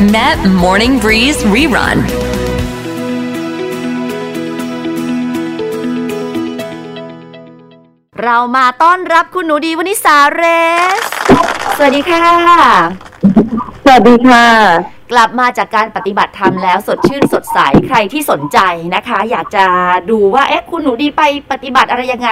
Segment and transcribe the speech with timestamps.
[0.00, 1.98] Met Morning Breeze Rerun.
[8.22, 10.42] เรามาต้อนรับคุณหนูดีวนิสาเร
[11.00, 11.02] ส
[11.76, 12.26] สวัสดีค่ะ
[13.84, 17.58] สวัสดีค่ะ กลับมาจากการปฏิบัติธรรมแล้วสดชื่นสดใส
[17.88, 18.58] ใครที่สนใจ
[18.94, 19.64] นะคะ อยากจะ
[20.10, 21.22] ดูว่าเอ๊ะคุณหนูดีไป
[21.52, 22.30] ปฏิบัติอะไรยังไง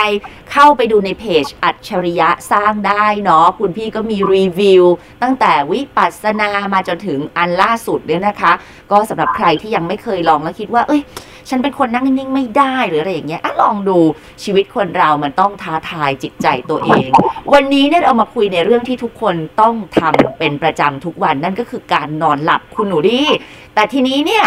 [0.52, 4.84] เข้าไปดูในเพจอัจฉริยะสร้างได้เนาะคุณพี่ก็มีรีวิว
[5.22, 8.52] ตั้งแต่วิปัสสนามาจนถึงอันล่าสุดเนี่ยนะคะ
[8.90, 11.02] ก็สำหรับใครที่ยังไม่เคยลองแล้วคิดว่า เอ้ย
[11.48, 13.98] ฉันเป็นคนนั่งนิ่งๆไม่ได้หรืออะไรอย่างเงี้ยอะลองดู
[14.42, 17.08] ชีวิตคนเรามันต้องท้าทายจิตใจตัวเอง
[17.52, 23.20] วันนี้เนี่ยเรามาคุยในเรื่องที่ทุกคนต้องทำเป็นประจำทุกวันนั่นก็คือการนอนหลับคุณหนูดี
[23.74, 24.44] แต่ทีนี้เนี่ย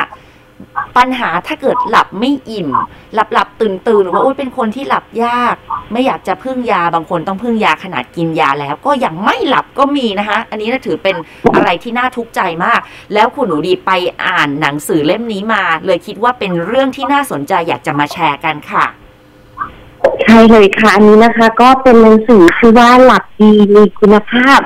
[0.98, 2.70] ปัญหาถ้าเกิดหลับไม่อิ่ม
[3.14, 5.56] หลับหลับตื่นตื่นหรือว่าโอ้ยเป็นคนที่หลับยาก
[5.92, 11.16] ไม่อยากจะพึ่งยาบางคนต้องพึ่งยาขนาดกินยาแล้ว ก็ยังไม่หลับก็มีนะคะ อันนี้นะถือเป็น
[11.56, 12.80] อะไรที่น่าทุกข์ใจมาก
[13.14, 13.92] แล้วคุณหนูดีไป
[14.26, 18.86] อ่านหนังสือเล่มนี้มา เลยคิดว่าเป็นเรื่องที่น่าสนใจอยากจะมาแชร์กันค่ะ
[20.24, 24.60] ใช่เลยค่ะอันนี้นะคะ ก็เป็นหนังสือชื่อว่าหลับดีมีคุณภาพ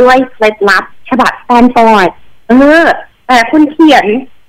[0.00, 2.08] ด้วยเคล็ดลับ ฉบับแฟนฟอร์ด
[2.48, 2.52] เอ
[2.84, 2.86] อ
[3.26, 4.06] แต่คนเขียน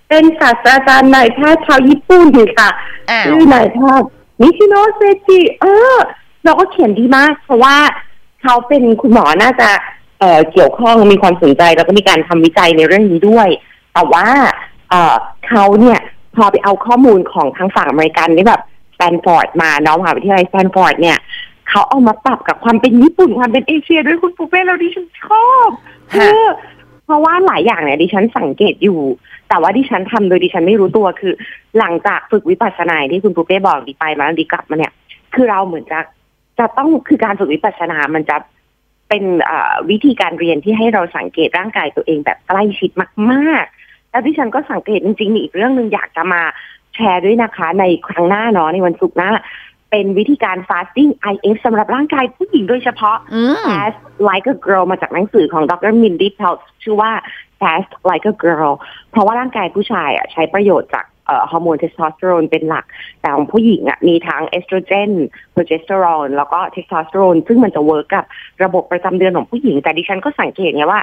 [0.10, 2.70] เป็นศาสตราจารย์นายแพทย์ชาวญี่ปุ่นค่ะ
[3.10, 4.08] อ้าวชื่อนายแพทย์
[4.42, 5.66] นิชิโนเซจิเอ
[5.96, 5.98] อ
[6.46, 7.76] เขาก็เขียนดีมาก เพราะว่า
[8.42, 9.70] เขาเป็นคุณหมอน่าจะ
[10.20, 13.48] เอ่อเกี่ยวข้องมีความสนใจแล้วก็มีการทำวิจัยในเรื่องนี้ด้วย
[13.94, 14.26] แต่ว่า
[14.90, 15.16] เอ่อ
[15.48, 16.00] เขาเนี่ย
[16.36, 18.62] พอไปเอาข้อมูลของทางฝั่งอเมริกันนี่แบบ
[18.96, 21.18] สแตนฟอร์ดมาเน้องมหาวิทยาลัยสแตนฟอร์ดเนี่ย
[21.70, 25.70] เขาเอามาปรับกับความเป็นญี่ปุ่นความเป็นเอเชียด้วยคุณปูเป้เราดิฉันชอบ
[26.12, 26.50] เออฮะ
[27.06, 29.00] เพราะว่าหลายอย่างเนี่ยดิฉันสังเกตอยู่
[29.50, 31.34] แต่ว่าดิฉันทำโดยดิฉันไม่รู้ตัวคือ
[31.80, 34.94] หลังจากฝึกวิปัสสนาที่คุณปูเป้บอกดีไปมาแล้วดีกลับมาเนี่ย
[35.34, 36.00] คือเราเหมือนจะ
[36.62, 38.38] จะต้องคือการฝึกวิปัสสนา มันจะ
[39.10, 42.92] เป็นเอ่อวิธีการเรียนที่ให้เราสังเกตร่างกายตัวเองแบบใกล้ชิด
[43.32, 46.42] มากๆ แล้วที่ฉันก็สังเกตจริงๆมีอีกเรื่องหนึ่งอยากจะมา
[46.96, 49.32] แชร์ด้วยนะคะ ในครั้งหน้าเนาะในวันศุกร์หน้า
[49.92, 54.00] เป็นวิธีการ fasting IF สำหรับร่างกายผู้หญิงโดยเฉพาะอืม Fast
[54.30, 57.12] Like a Girl มาจากหนังสือของดร Mindy Peltz ชื่อว่า
[57.60, 58.74] Fast Like a Girl
[59.12, 61.11] เพราะว่าร่างกายผู้ชายอะใช้ประโยชน์จากเอ่อ
[61.52, 62.86] ฮอร์โมนเทสโทสเตอโรนเป็นหลัก
[63.22, 65.12] แต่ของผู้หญิงอะมีทั้งเอสโตรเจน
[65.52, 68.26] โปรเจสเตอโรนแล้วก็เทสโทสเตอโรนซึ่งมันจะ work กับ
[68.64, 71.02] ระบบประจำเดือนของผู้หญิง แต่ดิฉันก็สังเกตไงว่า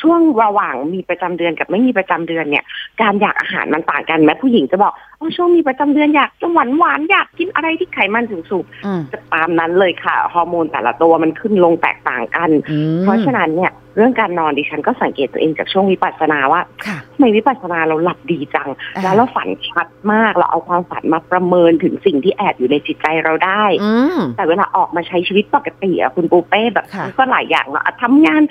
[0.00, 2.64] ช่วงระหว่างมีประจำเดือนกับไม่มีประจำเดือนเนี่ย
[3.00, 4.94] การอยากอาหารมันต่างกันไหมผู้หญิงจะบอก
[5.36, 28.42] ช่วงมีประจำเดือนอยากจะหวานหวานๆอยากกินอะไรที่ไขมันสูงๆอืมจะตามนั้นเลยค่ะ ฮอร์โมนแต่ละตัวมันขึ้นลงแตกต่างกันอืมเพราะฉะนั้นเนี่ยเรื่องการนอนดิฉันก็สังเกตตัวเองจากช่วงวิปัสสนาว่าค่ะทำไมวิปัสสนาเราหลับดีจังอ่าแล้วเราฝันชัดมากเราเอาความฝันมาประเมินถึงสิ่งที่แอบอยู่ในจิตใจเราได้อืมแต่เวลาออกมาใช้ชีวิตปกติอะคุณปูเป้แบบค่ะก็หลายอย่างเนาะอะทำงาน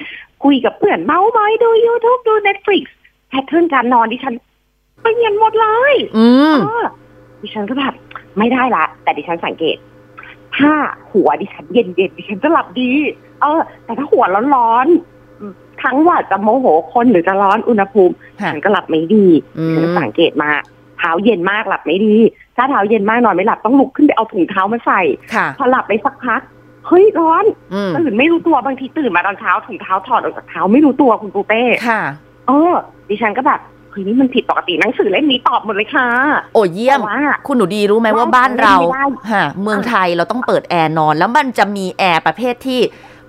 [0.43, 2.83] คุยกับเพื่อนเมาส์มอยดู YouTube ดู Netflix
[3.29, 4.35] แพทเทิร์นการนอนดิฉัน
[5.01, 6.85] เปลี่ยนหมดเลย อืมเออ
[7.41, 7.93] ดิฉันก็แบบ
[8.37, 9.77] ไม่ได้ละ แต่ดิฉันสังเกต
[10.57, 10.71] ถ้า
[11.11, 12.91] หัวดิฉันเย็นๆดิฉันจะหลับดี
[13.41, 14.25] เออ แต่ถ้าหัว
[14.55, 19.27] ร้อนๆทั้งว่าจะโมโหคนหรือจะร้อนอุณหภูมิค่ะฉันก็หลับไม่ดี
[19.59, 20.51] อืมฉันก็สังเกตมา
[20.97, 22.15] เท้าเย็นมากหลับไม่ดี
[22.55, 25.01] ถ้าเท้าเย็นมากนอนไม่หลับต้องลุกขึ้นไปเอาถุงเท้ามาใส่
[25.33, 26.41] ค่ะพอหลับไปสักพัก
[26.87, 32.01] เฮ้ยร้อนอืมตื่นไม่รู้ตัวบางทีตื่นมาตอนเช้าถุงเท้าถอดออกจากเท้าไม่รู้ตัวคุณปูเป้ค่ะ
[32.47, 32.73] เออ
[33.09, 36.07] ดิฉันก็แบบเฮ้ ยนี่มันผิดปกติหนังสือเล่มนี้ตอบหมดเลยค่ะ
[36.53, 42.81] โอ้เยี่ยมแต่ว่าคุณหนูดีรู้ไหมว่าได้บ้านเราไม่ได้ฮะเมืองไทยเราต้องเปิดแอร์นอน แล้วมันจะมีแอร์ประเภทที่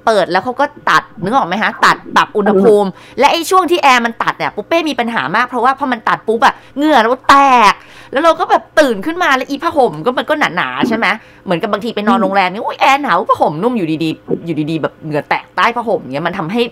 [0.07, 7.37] เปิดแล้วเขาก็ตัดนึกออกไหมฮะ ตัดปรับอุณหภูมิ และไอ้ช่วงที่แอร์มันตัดเนี่ยปุ๊บเป้มีปัญหามากเพราะว่าพอมันตัดปุ๊บอะเหงื่อเราแต
[7.71, 7.73] ก
[8.13, 11.07] แล้วเราก็แบบตื่นขึ้นมาแล้วอีผ้าห่มก็มันก็หนาๆใช่ไหม
[11.45, 16.63] เหมือนกับบางทีไปนอนโรงแรมนี่อุ้ยแอร์หนาวผ้าห่มนุ่มอยู่ดีๆ อยู่ดีๆ แบบเหงื่อแตกใต้ผ้าห่มเงี้ยมันทำให้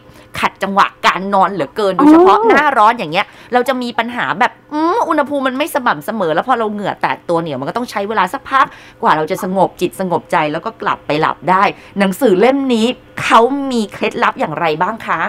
[0.41, 8.66] ขัดจังหวะการนอนเหลือเกินโดยเฉพาะอ๋อหน้าร้อนอย่างเงี้ย เราจะมีปัญหาแบบอืมอุณหภูมิมันไม่สม่ำเสมอ แล้วพอเราเหงื่อแตกตัวเหนียวมันก็ต้องใช้เวลาสักพัก
[9.02, 11.62] กว่าเราจะสงบจิตสงบใจแล้วก็กลับไปหลับได้
[11.98, 12.86] หนังสือเล่มนี้
[13.22, 15.20] เขามีเคล็ดลับอย่างไรบ้างคะ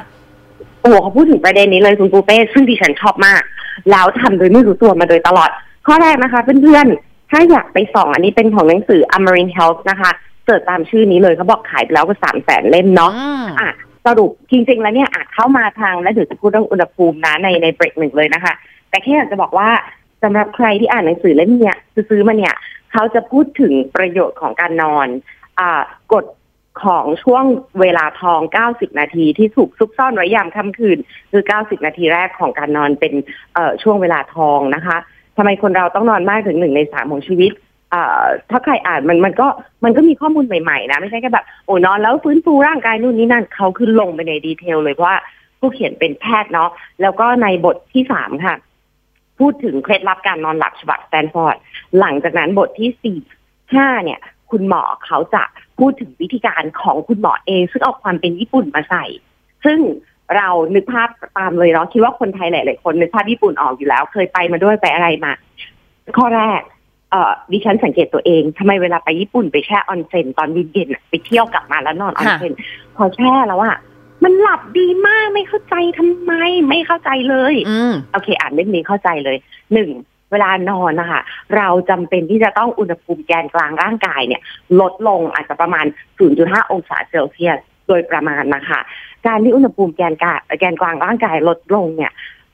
[0.81, 3.41] โอ้โหเขาพูดถึงประเด็นนี้เลยคุณปูเป้ซึ่งดิฉันชอบมาก
[3.91, 5.49] แล้วทำโดยไม่รู้ตัวมาโดยตลอด
[5.87, 10.11] ข้อแรกนะคะเพื่อนๆ ถ้าอยากไปส่องอันนี้เป็นของหนังสือ Amarin Health นะคะ
[10.45, 13.71] เสิร์ชตามชื่อนี้เลยเขาบอกขายไปแล้วก็สามแสนเล่มเนาะอืมอะ
[14.05, 18.53] สรุปจริง ๆ แล้วเนี่ยอาจเข้ามาทางแล้วเดี๋ยวจะพูดเรื่องอุณหภูมินะในในเบรกหนึ่งเลยนะคะ
[18.89, 19.69] แต่แค่อยากจะบอกว่า
[20.23, 21.77] สำหรับใครที่อ่านหนังสือเล่มเนี้ย
[22.09, 22.55] ซื้อมาเนี่ย
[22.91, 25.07] เขาจะพูดถึงประโยชน์ของการนอน
[25.59, 25.81] อ่า
[26.13, 26.25] กฎ
[26.83, 27.43] ของช่วง
[27.81, 30.97] เวลาทอง 90 นาทีที่ถูกซุกซ่อนไว้ยามค่ำคืน
[31.31, 33.13] คือ 90 นาทีแรกของการนอนเป็น
[33.53, 34.97] เอ่อช่วงเวลาทองนะคะ
[35.37, 37.51] ทำไมคนเราต้องนอนมากถึงหนึ่งในสามของชีวิต
[37.91, 39.47] เอ่อถ้าใครอ่านมันมันก็
[39.83, 45.17] มันก็มีข้อมูลใหม่ๆนะไม่ใช่แค่แบบโอ้นอนแล้วฟื้นฟูร่างกายนู่นนี่นั่นเขาคือลงไปในดีเทลเลยเพราะว่า
[45.59, 46.69] ผู้เขียนเป็นแพทย์เนาะ
[47.01, 48.55] แล้วก็ในบทที่สามค่ะ
[49.39, 51.57] พูดถึงเคล็ดลับการนอนหลับฉบับสแตนฟอร์ด
[51.99, 53.17] หลังจากนั้นบทที่สี่
[53.73, 54.19] ห้าเนี่ย
[54.51, 55.43] คุณหมอเขาจะ
[55.79, 59.05] พูดถึงวิธีการของคุณหมอเองซึ่งเอาความเป็นญี่ปุ่นมาใส่
[59.65, 59.79] ซึ่ง
[60.35, 65.31] เรานึกภาพตามเลยเนาะคิดว่าคนไทยหลายๆคนนึกภาพญี่ปุ่นออกอยู่แล้ว เคยไปมาด้วยไปอะไรมา
[66.17, 66.61] ข้อแรก
[67.11, 72.53] เอ่อดิฉันสังเกตตัวเองทำไมเวลาไปญี่ปุ่นไปแช่ออนเซ็นตอนเย็นๆอะไปเที่ยวกลับมาแล้วนอนออนเซ็น
[72.95, 73.77] พอแช่แล้วอะ
[74.23, 76.33] มันหลับดีมากไม่เข้าใจทำไม
[76.69, 79.37] ไม่เข้าใจเลยอืมโอเค อ่านเล่มนี้เข้าใจเลย
[79.73, 79.89] หนึ่ง
[80.31, 81.21] เวลานอนนะคะ
[81.57, 84.41] เราจำเป็นที่จะต้องอุณหภูมิแกนกลางร่างกายเนี่ย
[84.79, 85.85] ลดลงอาจจะประมาณ
[86.29, 87.57] 0.5 องศาเซลเซียส
[87.87, 88.79] โดยประมาณนะคะ
[89.27, 92.11] การที่อุณหภูมิแกนกลางแกนกลางร่างกายลดลงเนี่ย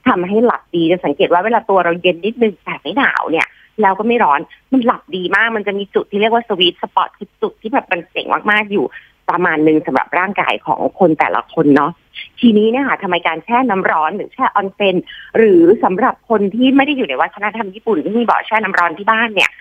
[0.07, 3.47] ทำให้หลับดีจะสังเกตว่าเวลาตัวเราเย็นนิดนึงแต่ไม่หนาวเนี่ย
[3.81, 4.39] แล้วก็ไม่ร้อน
[4.71, 8.85] มันหลับดีมาก มันจะมีจุดที่เรียกว่า sweet spot คือจุดที่แบบมันเจ๋งมากๆอยู่
[9.29, 11.91] ประมาณหนึ่งสำหรับร่างกายของคนแต่ละคนเนาะ
[12.39, 14.95] ทีนี้เนี่ยค่ะทำไมการแช่น้ำร้อนหรือแช่ออนเซน
[15.37, 19.51] หรือสำหรับคนที่ไม่ได้อยู่ในวัฒนธรรมญี่ปุ่นที่มีบ่อแช่น้ำร้อนที่บ้านเนี่ย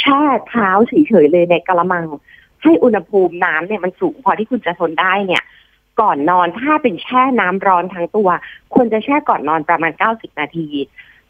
[0.00, 2.04] แช่เท้าเฉยๆเลยในกระมัง
[2.62, 5.42] ให้อุณหภูมิน้ำเนี่ยมันสูงพอที่คุณจะทนได้เนี่ย
[6.00, 8.28] ก่อนนอนถ้าเป็นแช่น้ำร้อนทั้งตัว
[8.74, 10.68] ควรจะแช่ก่อนนอนประมาณ 90 นาที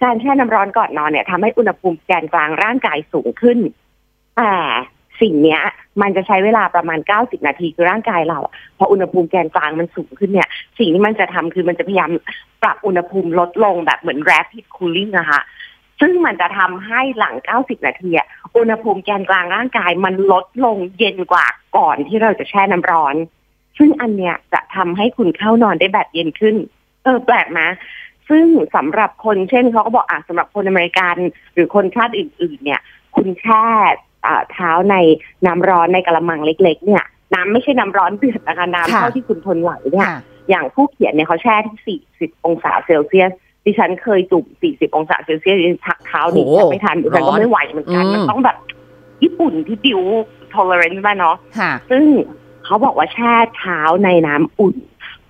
[0.03, 3.59] การแช่น้ำร้อนก่อนนอนเนี่ยทำให้อุณหภูมิแกนกลางร่างกายสูงขึ้น
[4.37, 4.55] แต่
[5.21, 5.63] สิ่งเนี้ย
[6.03, 8.39] มันจะใช้เวลาประมาณ 90 นาทีคือร่างกายเรา
[8.79, 10.49] พออุณหภูมิแกนกลางมันสูงขึ้นเนี่ย
[10.79, 12.11] สิ่งที่มันจะทำคือมันจะพยายาม
[12.63, 15.41] ปรับอุณหภูมิลดลงแบบเหมือน rapid cooling อะคะ
[16.01, 18.27] ซึ่งมันจะทำให้หลัง 90 นาทีอะ
[18.57, 23.15] อุณหภูมิแกนกลางร่างกายมันลดลงเย็นกว่าก่อนที่เราจะแช่น้ำร้อน
[23.79, 26.57] ซึ่งอันเนี้ยจะทำให้คุณเข้านอนได้แบบเย็นขึ้น
[27.05, 27.69] เออ แปลกนะ
[28.29, 28.47] ซึ่ง
[28.77, 31.17] สำหรับคนเช่นเขาก็บอกอะสำหรับคนอเมริกัน
[31.55, 32.81] หรือคนชาติอื่น ๆ เนี่ย
[33.17, 33.65] คุณแช่
[34.27, 34.97] อ่าเท้าใน
[35.47, 37.05] น้ำร้อนในกระมังเล็ก ๆ เนี่ย
[37.35, 40.21] น้ำไม่ใช่น้ำร้อนเดือดนะคะน้ำค่ะเท่าที่คุณทนไหวเนี่ยค่ะ
[40.51, 43.33] อย่างผู้เขียนเนี่ยเขาแช่ที่ 40 องศาเซลเซียส
[43.65, 48.57] ดิฉันเคยจุ่ม 40 องศาเซลเซียสดิฉันชักเท้าหนีโอ้แทบไม่ทันดิฉันก็ร้อนไม่ไหวเหมือนกันอืมมันต้องแบบ
[49.23, 50.01] ญี่ปุ่นที่ดิว
[50.55, 52.05] tolerance มาเนาะค่ะซึ่ง
[52.65, 54.77] เขาบอกว่าแช่เท้าในน้ำอุ่น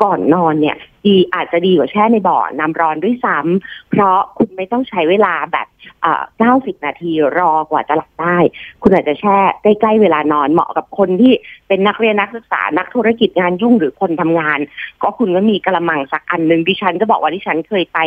[0.02, 0.76] ก่อนนอนเนี่ย
[1.06, 5.66] ดีอาจจะดีกว่าแช่ในบ่อน้ำร้อนด้วยซ้ำเพราะคุณไม่ต้องใช้เวลาแบบ
[6.02, 6.22] เอ่อ
[6.54, 8.38] 90นาทีรอกว่าจะหลับได้
[8.82, 11.32] คุณอาจจะแช่ใกล้ๆเวลานอนเหมาะกับคนที่
[11.68, 14.58] เป็นนักเรียนนักศึกษานักธุรกิจงานยุ่งหรือคนทำงาน
[15.02, 17.98] ก็คุณก็มีกระมังสักอันหนึ่งดิฉันจะบอกว่าดิฉันเคยไป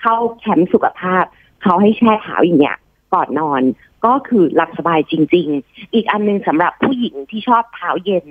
[0.00, 1.24] เข้าแคมป์สุขภาพ
[1.62, 2.78] เขาให้แช่เท้าอย่างเงี้ย
[3.14, 3.62] ก่อนนอน
[4.04, 8.26] ก็คือหลับสบายจริง ๆ อีกอันหนึงสำหรับผู้หญิงที่ชอบเท้าเย็น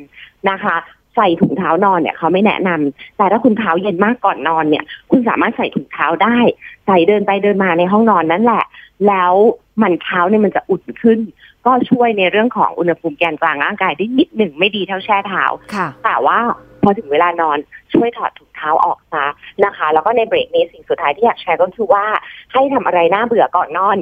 [0.50, 0.75] นะคะ
[1.15, 6.38] ใส่ถุงเท้านอนเนี่ยเขาไม่แนะนำแต่ถ้าคุณเท้าเย็นมากก่อนนอนเนี่ย คุณสามารถใส่ถุงเท้าได้
[6.85, 8.63] ใส่เดินไปเดินมาในห้องนอนนั่นแหละ
[9.07, 9.33] แล้ว
[9.81, 11.19] มันเท้าเนี่ยมันจะอุ่นขึ้น
[11.65, 15.44] ก็ช่วยในเรื่องของอุณหภูมิแกนกลางร่างกายได้นิดหนึ่งไม่ดีเท่าแช่เท้า
[15.75, 16.38] ค่ะแต่ว่า
[16.83, 17.57] พอถึงเวลานอน
[17.94, 19.25] ช่วยถอดถุงเท้าออกซะ
[19.65, 22.06] นะคะ แล้วก็ในเบรกนี้สิ่งสุดท้ายที่อยากแชร์ก็คือว่า
[22.53, 23.97] ให้ทำอะไรน่าเบื่อก่อนนอน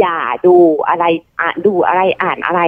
[0.00, 0.54] อย่าดู
[0.88, 1.04] อะไร
[1.40, 2.60] อ่านดูอะไรอ่านอะไร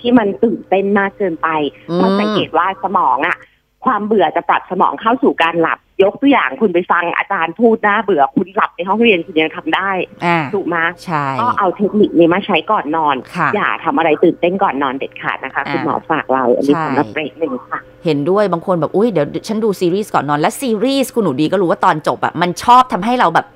[0.00, 1.48] ที่มันตื่นเต้นมากเกินไป
[1.90, 3.36] อืมเพราะสังเกตว่าสมองอะ
[3.84, 9.90] ความเบื่อจะปรับสมองเข้าสู่การหลับ ยกตัวอย่างคุณไปฟังอาจารย์พูดน่าเบื่อคุณหลับในห้องเรียนคุณยังทำได้
[10.24, 23.46] อ่าถูกไหมใช่ก็เอาเทคนิคนี้มาใช้ก่อนนอนค่ะอย่าทำอะไรตื่นเต้นก่อนนอนเด็ดขาดนะคะ คุณหมอฝากเราอันนี้ใช่สำหรับเบรกหนึ่งค่ะ เห็นด้วยบางคนแบบอุ้ยเดี๋ยวฉันดูซีรีส์ก่อนนอนและซีรีส์คุณหนูดีก็รู้ว่าตอนจบอะมันชอบทำให้เราแบบ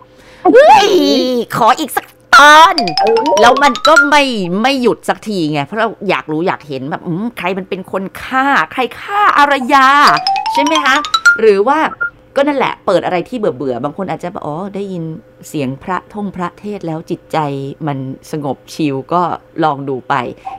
[0.53, 0.89] เฮ้ย
[1.57, 2.18] ขออีกสักตอน
[3.41, 4.25] แล้วมันก็ไม่
[4.63, 9.87] ไม่หยุดสักทีไง เพราะเราอยากรู้อยากเห็นแบบอืมใครมันเป็นคนฆ่า ใครฆ่าอารยา
[10.53, 10.97] ใช่ไหมคะ
[11.41, 11.79] หรือว่า
[12.37, 15.05] ก็นั่นแหละ เปิดอะไรที่เบื่อเบื่อๆบางคนอาจจะแบบอ๋อได้ยิน
[15.49, 17.39] เสียงพระท่องพระเทศแล้วจิตใจ
[17.87, 17.99] มัน
[18.33, 19.23] สงบชิลก็
[19.65, 20.15] ลองดูไป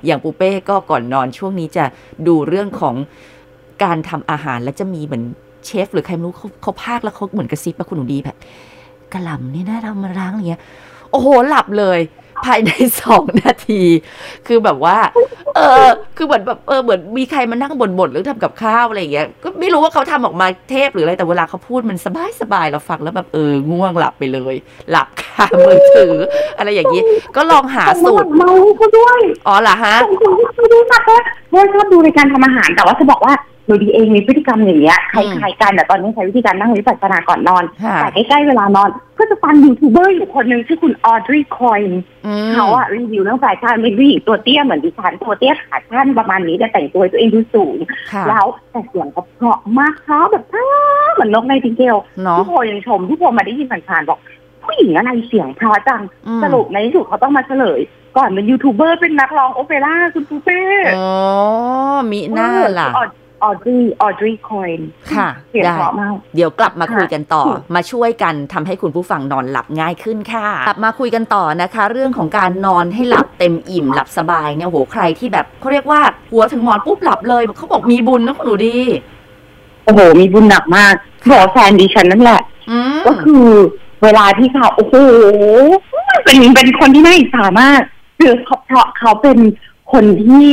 [0.05, 1.86] อย่างปูเป้ก็ก่อนนอนช่วงนี้จะ
[2.27, 2.95] ดูเรื่องของ
[3.83, 5.24] การทำอาหารแล้วจะมีเหมือน
[5.65, 8.38] เชฟ หรือใครไม่รู้เขาเขาพากแล้วเขาเหมือนกระซิบมาคุณหนูดีแบบ
[9.13, 10.62] กระหล่ำนี่นะเรามาล้างอะไรเงี้ย
[11.11, 11.99] โอ้โห หลับเลย
[12.45, 13.81] ภายในสองนาที
[14.47, 14.97] คือแบบว่า
[15.55, 15.85] เออ
[16.17, 24.55] คือเหมือนแบบเออเหมือนมีใครมานั่งบ่นๆหรือทำกับข้าวอะไรอย่างเงี้ย ก็ไม่รู้ว่าเขาทำออกมาเทพหรืออะไร แต่เวลาเขาพูดมันสบายสบายๆเราฟังแล้วแบบเออง่วงหลับไปเลย
[24.91, 26.15] หลับคามือถือ
[26.57, 27.01] อะไรอย่างนี้
[27.35, 47.75] ก็ลองหาสูตรเมาเขาด้วย อ๋อเหรอฮะผมคนที่ดูหนักเลยเพราะชอบดูรายการทำอาหารแต่ว่าจะบอกว่าห นูดีเองมีพฤติกรรมอย่างเงี้ยอืมคล้ายๆกันแต่ตอนนี้ใช้วิธีการนั่งวิปัสสนาก่อนนอนค่ะแต่ใกล้ๆเวลานอน ก็จะฟังยูทูบเบอร์อยู่คนหนึ่งชื่อคุณ Audrey Coyne อืมเขาอะรีวิวเรื่องแฟชั่นเป็นผู้หญิงตัวเตี้ยเหมือนดิฉันตัวเตี้ยขาสั้นประมาณนี้แต่แต่งตัวตัวเองดูสูง
[48.11, 54.19] ค่ะแล้วแต่เสียงเขาเพราะมากเขาแบบเพราะเหมือนนกในทิงเกลเนาะทุกคนยังชมทุกคนมาได้ยินผ่านๆบอก
[54.65, 57.81] ผู้หญิงอะไรเสียงเพราะจังอืมสรุปในที่สุดเขาต้องมาเฉลย
[58.17, 60.61] ก่อนเป็นยูทูบเบอร์เป็นนักร้องโอเปร่าคุณปูเป้
[60.97, 61.09] อ๋อ
[62.11, 64.69] มีหน้าล่ะเออออดรีออดรีคอย
[65.13, 78.77] ค่ะเสียงได้เพราะมาก เดี๋ยวกลับมาค่ะคุยกันต่อค่ะมาช่วยกันทำให้คุณผู้ฟังนอนหลับง่ายขึ้นค่ะ กลับมาคุยกันต่อนะคะ เรื่องของการนอนให้หลับเต็มอิ่มหลับสบายเนี่ยโหใครที่แบบเขาเรียกว่าหัวถึงหมอนปุ๊บหลับเลยเขาบอกมีบุญนะคุณหนูดี
[79.86, 80.93] โอ้โห มีบุญหนักมาก
[81.31, 83.46] บอกแฟนดิฉันนั่นแหละอืมก็คือ
[84.03, 84.96] เวลาที่เขาโอ้โห
[86.24, 87.81] เป็นเป็นคนที่น่าอิจฉามาก
[88.19, 89.38] คือเขาเพราะเขาเป็น
[89.91, 90.50] คนที่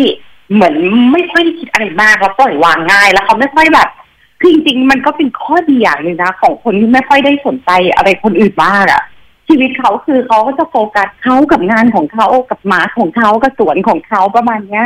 [0.53, 0.75] เหมือน
[1.13, 3.89] ไม่ค่อยคิดอะไรมากแล้วปล่อยวางง่าย แล้วเขาไม่ค่อยแบบ
[4.41, 9.03] คือจริงๆมันก็เป็นข้อดีอย่างหนึ่งนะ ของคนที่ไม่ค่อยได้สนใจอะไรคนอื่นมากอะ
[9.49, 14.85] ชีวิตเขาคือเขาก็จะโฟกัสเขากับงานของเขากับหมาของเขากับสวนของเขาประมาณเนี้ย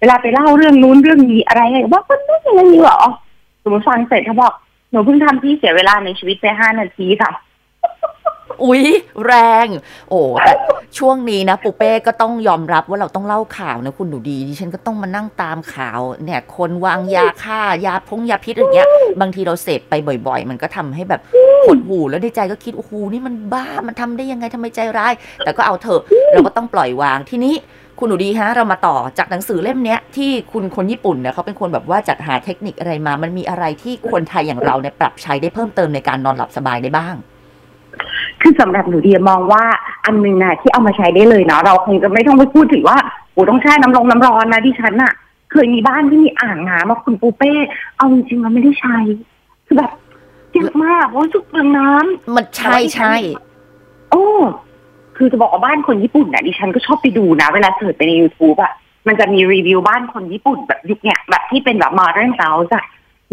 [0.00, 3.00] เวลาไปเล่าเรื่องนู้นเรื่องนี้อะไรว่ามันไม่อะไรเหรอ
[3.62, 4.52] สมมติฟังเสร็จเขาบอก
[4.90, 7.32] หนูเพิ่งทำที่เสียเวลาในชีวิตไปห้านาทีค่ะ
[8.64, 8.82] อุ๊ย
[9.26, 9.32] แร
[9.64, 9.66] ง
[10.10, 10.52] โอ้แต่
[10.98, 18.88] ช่วงนี้นะปูเป้ก็ต้องยอมรับว่าเราต้องเล่าข่าวนะคุณหนูดีดิฉันก็ต้องมานั่งตามข่าว เนี่ย คนวางยาฆ่ายาพงยาพิษอะไรเงี้ย
[19.20, 19.94] บางทีเราเสพไป
[20.26, 21.20] บ่อย ๆ มันก็ทำให้แบบ
[21.64, 25.12] หดหูแล้วในใจก็คิดโอ้โหนี่มันบ้ามันทำได้ยังไงทำไมใจร้าย
[25.44, 26.00] แต่ก็เอาเถอะ
[26.32, 27.54] เราก็ต้องปล่อยวางทีนี้
[27.98, 37.14] คุณหนูดีฮะเรามาต่อจากหนังสือเล่มนี้ที่คุณคนญี่ปุ่นเนี่ยเขาเป็นคนแบบว่าจัดหาเทคนิคอะไรมา มันมีอะไรที่คนไทยอย่างเราเนี่ยปรับใช้ได้เพิ่มเติมในการนอนหลับสบายได้บ้าง
[38.40, 39.64] คือสำหรับหนูเดียมองว่า
[40.04, 42.98] อันหนึงนะที่เอามาใช้ได้เลยเนาะเราคงจะไม่ต้องไปพูดถึงว่า
[43.32, 45.12] โอ้ต้องแช่น้ำลงน้ำร้อนนะดิฉันอะ
[45.52, 47.52] เคยมีบ้านที่มีอ่างน้ำมาคุณปูเป้
[47.96, 48.96] เอาจริงๆมันไม่ได้ใช้
[49.66, 49.90] คือแบบ
[50.50, 53.14] เจ็บมากเพราะรู้สึกเปลืองน้ำมันใช่ใช่
[54.10, 54.24] โอ้
[55.16, 58.72] คือจะบอกว่าบ้านคนญี่ปุ่นน่ะดิฉันก็ชอบไปดูนะ เวลาเสิร์ชไปใน YouTube อะ
[59.06, 62.84] มันจะมีรีวิวบ้านคนญี่ปุ่นแบบยุคเนี้ยแบบที่เป็นแบบ modern house อะ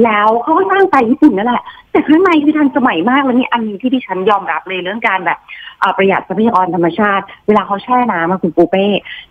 [0.03, 5.39] แล้วเขาก็สร้างไปญี่ปุ่นนั่นแหละ แต่ข้างในคือทันสมัยมากแล้วนี่อันนึงที่ดิฉันยอมรับเลยเรื่องการแบบ
[5.97, 8.85] ประหยัดทรัพยากรธรรมชาติ เวลาเขาแช่น้ำมาคุณปูเป้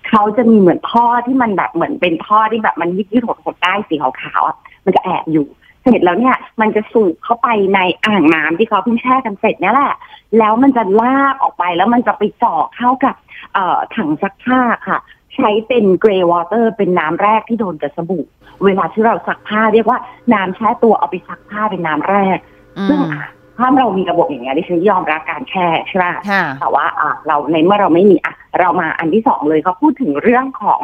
[0.09, 5.47] เขาจะมีเหมือนท่อที่มันแบบเหมือนเป็นท่อที่แบบมันยืดยืดหดหดได้สีขาวๆอะมันจะแอบอยู่
[5.83, 9.95] เสร็จแล้วเนี่ยมันจะสูบเข้าไปในอ่างน้ำที่เขาเพิ่งแช่กันเสร็จนี่แหละ
[10.39, 13.15] แล้วมันจะลากออกไปแล้วมันจะไปเจาะเข้ากับ
[13.55, 14.99] เอ่อถังซักผ้าค่ะ
[15.35, 18.25] ใช้เป็นเกรย์วอเตอร์เป็นน้ำแรกที่โดนกับสบู่
[18.65, 19.99] เวลาที่เราซักผ้าเรียกว่า
[20.35, 22.39] น้ำแช่ตัวเอาไปซักผ้าเป็นน้ำแรก
[22.79, 23.27] อืซึ่งมอะ
[23.59, 30.81] ถ้าเรามีระบบอย่างเงี้ยดิฉันยอมรับการแช่ใช่ไหมค่ะแต่ว่าอะเราในเมื่อเราไม่มีอะเรามาอันที่สองเลยเขาพูดถึงเรื่องของ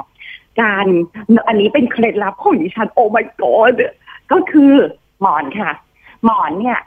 [0.63, 0.87] การ
[1.49, 3.77] อันนี้เป็นเคล็ดลับของดิฉันโอ้ my god
[4.33, 4.73] ก็คือ
[5.21, 5.71] หมอนค่ะ
[6.25, 6.79] หมอนเนี่ย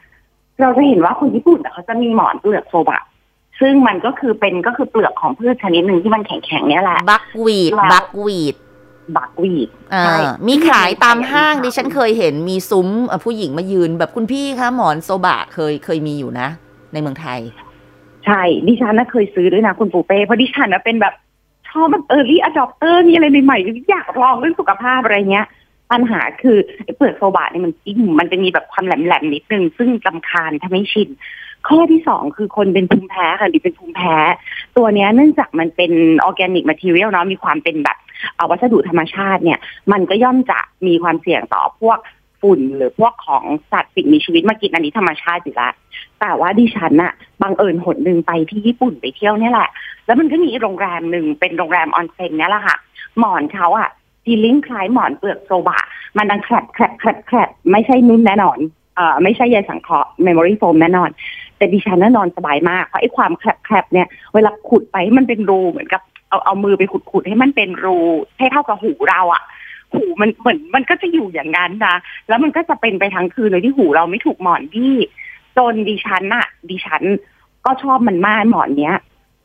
[0.61, 3.01] เราจะเห็นว่าคนญี่ปุ่นอะเขาจะมีหมอนเปลือกโซบะ
[3.61, 8.55] ซึ่งมันก็คือเป็นก็คือเปลือกของพืชชนิดหนึ่งที่มันแข็งๆเนี่ยแหละบักวีดแล้วบักวีด
[9.17, 16.47] บักวีดอ่าใช่มีขายตามห้างใช่ดิฉันเคยเห็นมีซุ้มเอ่อผู้หญิงมายืนแบบคุณพี่คะหมอนโซบะเคยเคยมีอยู่นะ
[16.93, 17.39] ในเมืองไทย
[18.25, 21.13] ใช่ ดิฉันน่ะเคยซื้อด้วยนะคุณปูเป้เพราะดิฉันน่ะเป็นแบบ
[21.69, 25.47] ชอบแบบ early adopter มีอะไรใหม่ๆอยากลองเรื่องสุขภาพอะไรเงี้ย
[25.91, 31.09] ปัญหาคือไอ้เปลือกโซบะเนี่ยมันจิ้มมันจะมีแบบความแหลมๆนิดนึง ซึ่งรำคาญถ้าไม่ชิน
[31.67, 34.15] ข้อที่สองคือคนเป็นภูมิแพ้ค่ะดิเป็นภูมิแพ้
[34.77, 35.91] ตัวเนี้ยเนื่องจากมันเป็น
[36.23, 37.97] organic material เนาะมีความเป็นแบบ
[38.35, 39.59] เอาวัสดุธรรมชาติเนี่ย
[39.91, 41.97] มันก็ย่อมจะมีความเสี่ยงต่อพวก
[42.41, 45.73] ฝุ่นหรือพวกของสัตว์สิ่งมีชีวิตมากินอันนี้ธรรมชาติอยู่แล้ว
[46.19, 49.69] แต่ว่าดิฉันน่ะบังเอิญหนหนึ่งไปที่ญี่ปุ่นไปเที่ยวเนี่ยแหละ
[50.05, 52.77] แล้วมันก็มีโรงแรมหนึ่งเป็นโรงแรมออนเซ็นเนี่ยแหละค่ะ
[53.19, 53.89] หมอนเขาอะ
[54.25, 55.81] feeling คล้ายหมอนเปลือกโซบะ
[56.17, 58.59] มันดังแคลบแคลบแคลบแคลบไม่ใช่นุ่นแน่นอน
[58.95, 61.09] เอ่อไม่ใช่ใยสังเคราะห์ memory foam แน่นอน
[61.61, 67.97] แต่ดิฉันน่ะนอนสบายมากเพราะไอ้ความแคลบแคลบเนี่ย เวลาขุดไปให้มันเป็นรูเหมือนกับเอาเอามือไปขุดขุดให้มันเป็นรู
[68.37, 69.43] ให้เท่ากับหูเราอะ
[69.93, 71.95] หูมันเหมือนมันก็จะอยู่อย่างนั้นนะ
[72.27, 74.93] แล้วมันก็จะเป็นไปทั้งคืนโดยที่หูเราไม่ถูกหมอนที่
[75.57, 77.03] จนดิฉันน่ะดิฉัน
[77.65, 78.97] ก็ชอบมันมากหมอนเนี้ย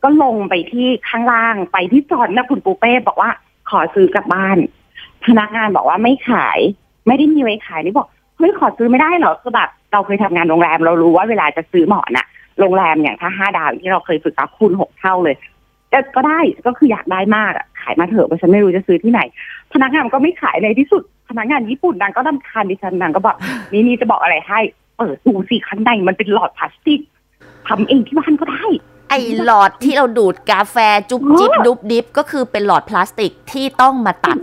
[0.03, 3.31] ก็ลงไปที่ข้างล่างไปที่จอดนะคุณปูเป้บอกว่า
[3.69, 4.57] ขอซื้อกลับบ้าน
[5.25, 6.59] พนักงานบอกว่าไม่ขาย
[7.07, 8.07] ไม่ได้มีไว้ขายนี่บอก
[8.37, 12.25] เฮ้ยขอซื้อไม่ได้เหรอคือแบบ เราเคยทำงานโรงแรมเรารู้ว่าเวลาจะซื้อหมอนอะ
[12.59, 15.35] โรงแรมอย่างถ้าห้าดาวที่เราเคยฝึกกับคูณหกเท่าเลย
[15.89, 19.21] แต่ก็ได้ก็คืออยากได้มากอะขายมาเถอะเพราะฉันไม่รู้จะซื้อที่ไหน
[19.73, 23.35] พนักงานก็ไม่ขายในที่สุด พนักงานญี่ปุ่นนางก็รำคาญดิฉันนางก็บอก
[23.71, 24.59] นี่นี่จะบอกอะไรให้
[24.97, 26.99] เปิดดูสิข้างในมันเป็นหลอดพลาสติก
[27.67, 28.65] ทำเองที่บ้านก็ได้
[29.09, 29.13] ไอ
[29.43, 30.77] หลอดที่เราดูดกาแฟ
[31.09, 34.37] จุ๊บจิ๊บดุบดิบก็คือเป็นหลอดพลาสติกที่ต้องมาตัด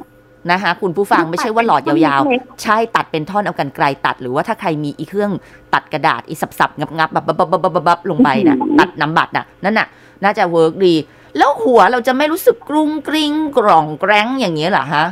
[0.53, 5.31] นะคะคุณผู้ฟังไม่ใช่ว่าหลอดยาวๆ ใช่ตัดเป็นท่อนเอากรรไกรตัด หรือว่าถ้าใครมีอีเครื่อง
[5.75, 9.89] ตัดกระดาษอีสับๆ งับๆแบบบับบับบับบับบับลงไปนะตัดน้ำบัตรน่ะนั่นน่ะ
[10.25, 10.95] น่าจะ work ดี
[11.39, 15.07] แล้วหัวเราจะไม่รู้สึกกรุงกริ้งกร่องแกร้งอย่างนี้ยเหรอฮะ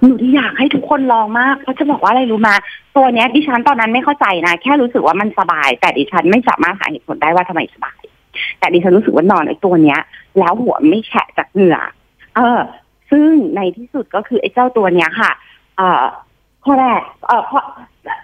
[0.00, 2.54] หนูที่อยากให้ทุกคนลองมากเพราะจะบอกว่าอะไรรู้มา
[2.96, 8.00] ตัวเนี้ยดิฉันตอนนั้นไม่เข้าใจนะ แค่รู้สึกว่ามันสบาย แต่ดิฉันไม่สามารถหาเหตุผลได้ว่าทำไมสบาย
[8.58, 10.00] แต่ดิฉันรู้สึกว่านอนไอ้ตัวเนี้ย
[10.38, 11.78] แล้วหัวไม่แฉะจากเหงื่อ
[12.36, 12.60] เออ
[13.10, 15.30] ซึ่งในที่สุดก็คือไอ้เจ้าตัวเนี้ยค่ะ
[16.64, 17.60] ข้อแรกเออข้อ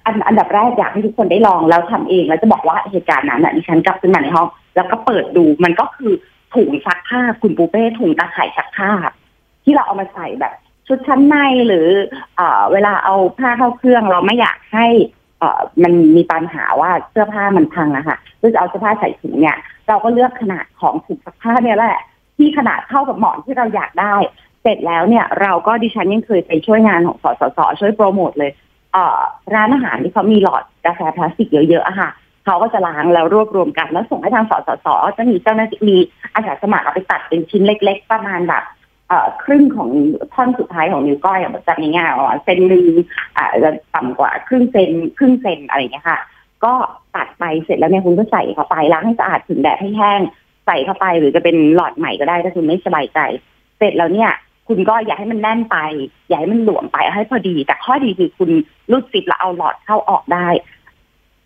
[0.06, 6.12] อันอันดับแรกอยากให้ทุกคนได้ลองแล้วทำเองแล้วจะบอกว่าเหตุการณ์นั้นอะดิฉันกลับขึ้นมาในห้อง แล้วก็เปิดดูมันก็คือ
[6.54, 8.90] ถุงซักผ้าคุณปูเป้ถุงตาข่ายซักผ้า
[9.64, 10.52] ที่เราเอามาใส่แบบ
[10.86, 11.36] ชุดชั้นใน
[11.66, 11.88] หรือ
[12.36, 14.86] เอ่อเวลาเอาผ้าเข้าเครื่องเราไม่อยากให้
[15.38, 19.56] เอ่อมันมีปัญหาว่าเสื้อผ้ามันพังอะค่ะก็จะเอาเสื้อผ้าใส่ถุงเนี่ย
[19.88, 21.98] เราก็เลือกขนาดของถุงซักผ้าเนี่ยแหละ
[22.36, 24.14] ที่ขนาดเท่ากับหมอนที่เราอยากได้
[24.62, 28.52] เสร็จแล้วเนี่ยเราก็ดิฉันยังเคยไปช่วยงานของสสสช่วยโปรโมทเลย
[28.92, 29.20] เอ่อ
[29.54, 32.10] ร้านอาหารที่เขามีหลอดกาแฟพลาสติกเยอะๆอะค่ะ
[32.44, 35.96] เขาก็จะล้างแล้วรวบรวมกันแล้วส่งให้ทางสสสจะมีเจ้าหน้าที่มี
[36.34, 38.64] อาสาสมัครเอาไปตัดเป็นชิ้นเล็ก ๆ ประมาณแบบ
[39.08, 39.88] เอ่อครึ่งของ
[40.34, 42.86] ท่อนสุดท้ายของนิ้วก้อยอะแบบจับง่ายๆอะเซนหนึ่ง
[43.36, 46.20] อ่าจะต่ำกว่าครึ่งเซนครึ่งเซนอะไรอย่างเงี้ยค่ะ
[46.64, 46.74] ก็
[47.16, 50.20] ตัดไปเสร็จแล้วเนี่ยคุณก็ใส่เข้าไปล้างให้สะอาดถึงแดดให้แห้ง
[50.66, 53.18] ใส่เข้าไปหรือจะเป็นหลอดใหม่ก็ได้ถ้าคุณไม่สบายใจ
[53.78, 54.30] เสร็จแล้วเนี่ย
[54.72, 55.76] คุณก็อย่าให้มันแน่นไป
[56.28, 58.50] อย่าให้มันหลวมไปให้พอดี แต่ข้อดีคือคุณ
[58.90, 60.48] รูดซิปแล้วเอาหลอดเข้าออกได้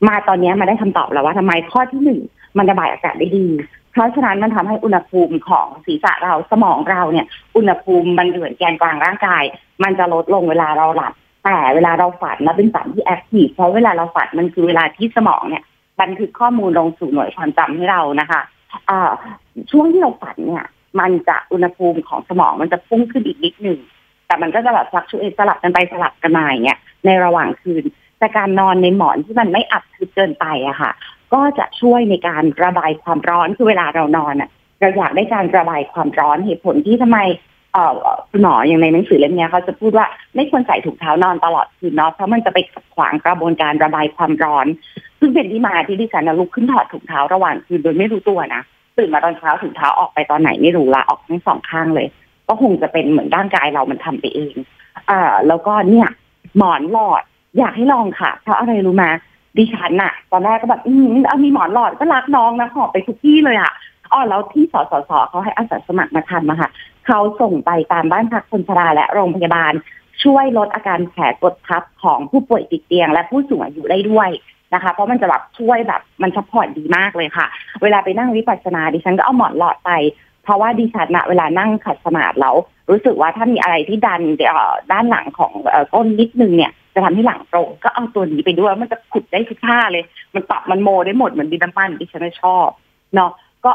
[0.08, 2.20] มาตอนนี้มาได้คำตอบแล้วว่าทำไมข้อที่หนึ่ง
[2.56, 3.46] มันระบายอากาศได้ดี
[3.92, 9.42] เพราะฉะนั้นมันทำให้อุณหภูมิของศีรษะเราสมองเราเนี่ย อุณหภูมิมันเหมือนแกนกลางร่างกาย
[9.82, 11.12] มันจะลดลงเวลาเราหลับ
[11.44, 15.62] แต่เวลาเราฝันนะเป็นฝันที่ active เพราะเวลาเราฝันมันคือเวลาที่สมองเนี่ย
[16.00, 18.40] บันทึกข้อมูลลงสู่หน่วยความจำให้เรานะคะ
[18.90, 19.10] อ่า
[19.70, 20.64] ช่วงที่เราฝันเนี่ย
[21.00, 23.78] มันจะอุณหภูมิของสมองมันจะพุ่งขึ้นอีกนิดหนึ่ง
[24.26, 27.84] แต่มันก็จะแบบฟลักชูเอสลับกันไปสลับกันมาอย่างเงี้ยในระหว่างคืน
[28.18, 30.92] แต่การนอนในหมอนที่มันไม่อับทึบเกินไปอะค่ะ
[31.34, 34.50] ก็จะช่วยในการระบายความร้อนคือเวลาเรานอนอะ
[34.80, 37.18] เราอยากได้การระบายความร้อนเหตุผลที่ทำไม
[37.72, 37.94] เอ่อ
[38.30, 44.66] คุณหมออย่างในหนังสือเล่มนี้เขาจะพูดว่าไม่ควรใส่ถุงเท้านอนตลอดคืนเนาะเพราะมันจะไปขัดขวางกระบวนการระบายความร้อน
[45.20, 48.62] ซึ่งเป็นที่มาที่ดิฉันนะลุกขึ้นถอดถุงเท้าระหว่างคืนโดยไม่รู้ตัวนะ
[48.98, 52.08] ตื่นมาตอนเช้าถุงเท้าออกไปตอนไหนไม่รู้ละออกทั้งสองข้างเลย
[52.48, 54.54] ก็คงจะเป็นเหมือนร่างกายเรามันทำไปเอง
[55.10, 56.08] อ่าแล้วก็เนี่ย
[56.56, 57.22] หมอนหลอด
[57.58, 59.04] อยากให้ลองค่ะ เพราะอะไรรู้ไหม
[59.56, 63.72] ดิฉันอะตอนแรกก็แบบอืมเอามีหมอนหลอดก็รักน้องนะหอบไปทุกที่เลยอะ
[64.12, 66.70] อ๋อแล้วที่สสสเขาให้อาสาสมัครมาทำอะค่ะ
[67.06, 69.72] เขาส่งไปตามบ้านพักคนชราและโรงพยาบาล
[70.22, 74.30] ช่วยลดอาการแผลกดทับของผู้ป่วยติดเตียง และผู้สูงอายุได้ด้วย
[74.74, 77.46] นะคะ เพราะมันจะแบบช่วยแบบมัน support ดีมากเลยค่ะ
[77.82, 79.90] เวลาไปนั่งวิปัสสนาดิฉันก็เอาหมอนหลอดไป
[80.44, 82.56] เพราะว่าดิฉันอะเวลานั่งขัดสมาธิแล้ว
[82.90, 92.68] รู้สึกว่าถ้ามีอะไรที่ดันเอ่อด้านหลังของเอ่อก้นนิดนึงเนี่ยจะทำให้หลังตรง ก็เอาตัวนี้ไปด้วยมันจะขุดได้ทุกท่าเลย มันปรับมันโมได้หมดเหมือนดินน้ำมันที่ฉันชอบ
[93.14, 93.30] เนาะ
[93.64, 93.72] ก็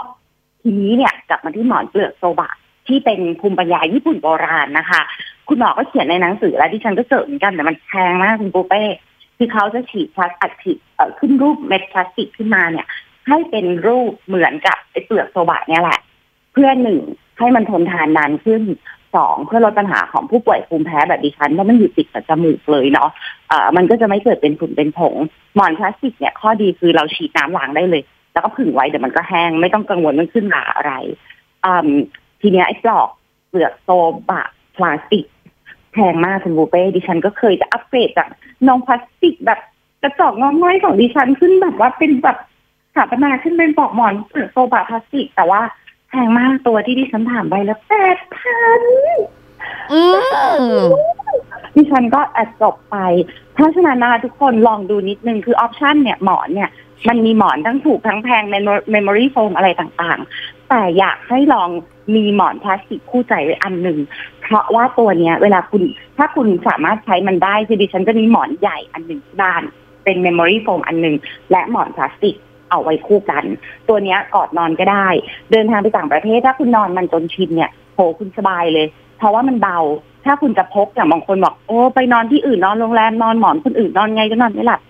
[0.61, 2.51] ทีนี้เนี่ยกลับมาที่หมอนเปลือกโซบะ
[2.87, 5.01] ที่เป็นภูมิปัญญาญี่ปุ่นโบราณนะคะ
[5.47, 8.83] คุณหมอก็เขียนในหนังสือแล้วดิฉันก็เจอเหมือนกันแต่มันแพงมากคุณปูเป้
[9.43, 10.77] คือเขาจะฉีดพลาสอัดฉีด
[11.19, 12.87] ขึ้นรูปเม็ดพลาสติกขึ้นมาเนี่ย
[13.27, 15.99] ให้เป็นรูปเหมือนกับไอ้เปลือกโซบะเนี่ยแหละ
[16.53, 16.99] เพื่อหนึ่ง
[17.39, 18.63] ให้มันทนทานนานขึ้น
[19.15, 23.09] สองเพื่อลดปัญหาของผู้ป่วยภูมิแพ้แบบดิฉันเพราะมันอยู่ติดกับจมูกเลยเนาะ
[23.49, 25.15] เอ่อมันก็จะไม่เกิดเป็นฝุ่นเป็นผง
[25.55, 30.93] หมอนพลาสติกเนี่ยข้อดีคือเราฉีดน้ำล้างได้เลย แล้วก็ผึ่งไว้เดี๋ยวมันก็แห้งไม่ต้องกังวลเรื่องขึ้นราอะไร
[32.41, 33.09] ทีเนี้ยไอ้ปลอก
[33.49, 33.89] เปลือกโซ
[34.29, 34.43] บะ
[34.75, 35.25] พลาสติก
[35.93, 38.27] แพงมากคุณปูเป้ดิฉันก็เคยจะอัปเกรดจาก
[38.67, 39.59] น้องพลาสติกแบบ
[40.03, 42.37] กระจอกงอง่อยของดิฉันขึ้นแบบว่าเป็นแบบ
[42.95, 45.61] สถาปนาขึ้นเป็นปลอกหมอนเปลือกโซบะพลาสติก แต่ว่า
[46.09, 48.81] แพงมากตัวที่ดิฉันถามไปแล้วแปดพัน
[51.75, 52.97] ดิฉันก็แอดจบไป
[53.53, 56.69] เพราะฉะนั้นนะคะทุกคนลองดูนิดนึงคือ option เนี่ยหมอนเนี่ย
[57.07, 61.69] มันมีหมอนทั้งถูกทั้งแพง memory foam อะไรต่างๆ แต่อยากให้ลอง
[62.15, 63.97] มีหมอนพลาสติกคู่ใจไว้อันหนึ่ง
[64.43, 65.83] เพราะว่าตัวเนี้ย เวลาคุณ
[66.17, 69.63] ถ้าคุณสามารถใช้มันได้คือดิฉันจะมีหมอนใหญ่อันหนึ่งที่บ้าน
[70.03, 71.15] เป็น memory foam อันหนึ่ง
[71.51, 72.35] และหมอนพลาสติก
[72.69, 73.43] เอาไว้คู่กัน
[73.89, 75.07] ตัวเนี้ยกอดนอนก็ได้
[75.51, 78.87] เดินทางไปต่างประเทศ ถ้าคุณนอนมันจนชินเนี่ยโหคุณสบายเลย
[79.17, 79.79] เพราะว่ามันเบา
[80.25, 84.81] ถ้าคุณจะพกอย่างบางคนบอกโอ้ไปนอนที่อื่นนอนโรงแรมนอนหมอนคนอื่นนอนไงก็นอนไม่หลับ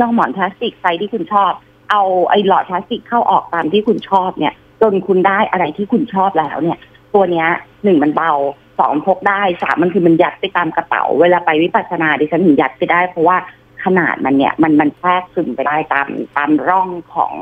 [0.00, 1.52] ลองหมอนพลาสติกไซส์ที่คุณชอบ
[1.90, 6.78] เอาไอ้หลอดพลาสติกเข้าออกตามที่คุณชอบเนี่ย จนคุณได้อะไรที่คุณชอบแล้วเนี่ย
[7.14, 7.48] ตัวเนี้ย
[7.84, 8.32] หนึ่งมันเบา
[8.80, 13.36] สองพกได้สามมันคือมันยัดไปตามกระเป๋า เวลาไปวิปัสสนาดิฉันถึงยัดไปได้ เพราะว่า
[13.84, 17.32] ขนาดมันเนี่ยมันมันแทรกซึมไปได้ตามตามร่องของ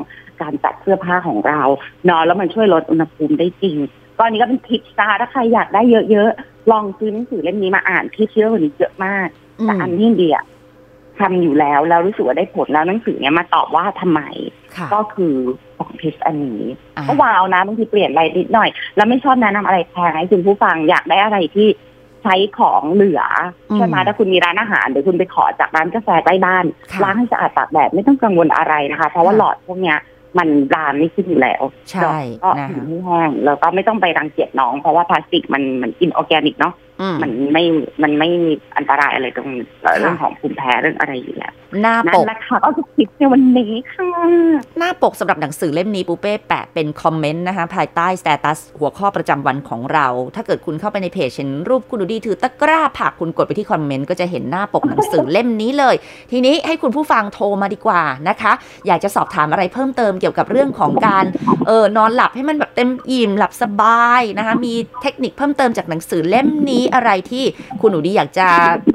[0.41, 1.61] การจัดเสื้อผ้าของเรา
[2.09, 3.77] นาะแล้วมันช่วยลดอุณหภูมิได้จริง
[4.17, 9.29] ก็อันนี้ก็เป็นทิปซาถ้าใครอยากได้เยอะๆลองซื้อหนังสือเล่มนี้มาอ่านที่เชื่อว่านี้เยอะมาก
[9.65, 10.39] แต่อันที่เดีย
[11.21, 14.21] ทำอยู่แล้วแล้วรู้สึกว่าได้ผลแล้วหนังสือเนี้ยมาตอบว่าทำไม
[14.77, 15.35] ค่ะก็คือ
[15.79, 16.63] ของพิษอันนี้
[16.97, 21.69] อ่าก็ว้าวนะบางทีเปลี่ยนอะไรนิดหน่อย แล้วไม่ชอบแนะนำอะไรแพงให้คุณผู้ฟังอยากได้อะไรที่
[22.23, 23.23] ใช้ของเหลือ
[23.71, 29.99] อมใช่ไหมถ้าคุณมีร้านอาหารเดี๋ยวคุณไปขอจากร้านกาแฟใกล้บ้านค่ะล้างให้สะอาดตากแดดไม่ต้องกังวลอะไรนะคะ เพราะว่าค่ะหลอดพวกเนี้ย
[30.39, 37.65] มันรามไม่ขึ้นอยู่แล้วใช่ก็นะถึงคะให้แห้งแล้วก็ไม่ต้องไปรังเกียจน้อง เพราะว่าพลาสติกมันมันอินออร์แกนิกเนาะอื มมันไม่
[38.03, 39.49] มันไม่มีอันตรายอะไรตรง
[40.01, 44.09] เรื่องของภูมิแพ้เรื่องอะไรอยู่แล้วหน้าปกนั่นแหละค่ะก็คือคลิปในวันนี้ค่ะ
[44.79, 55.95] หน้าปกสำหรับหนังสือเล่มนี้ปูเป้แปะเป็น comment นะคะ ภายใต้ status หัวข้อประจำวันของเรา ถ้าเกิดคุณเข้าไปในเพจเห็นรูปคุณหนูดีถือตะกร้าผักคุณกดไปที่ comment ก็จะเห็นหน้าปกหนังสือเล่มนี้เลย
[56.33, 58.53] ทีนี้ให้คุณผู้ฟังโทรมาดีกว่านะคะ
[58.87, 61.25] อยากจะสอบถามอะไรเพิ่มเติมเกี่ยวกับเรื่องของการ
[61.67, 67.45] เออนอนหลับให้มันแบบเต็มอิ่มหลับสบายนะคะมีเทคนิคเพิ่มเติมจากหนังสือเล่มนี้อะไรที่
[67.81, 68.49] คุณหนูดีอยากจะ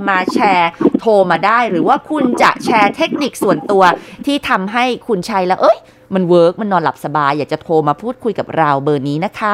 [0.09, 3.83] มาแชร์โทรมาได้ หรือว่าคุณจะแชร์เทคนิคส่วนตัว
[4.25, 5.77] ที่ทำให้คุณใช้แล้วเอ้ย
[6.13, 9.53] มัน work มันนอนหลับสบาย อยากจะโทรมาพูดคุยกับเราเบอร์นี้นะคะ